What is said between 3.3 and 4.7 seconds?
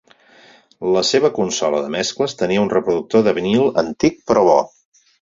de vinil antic però bo.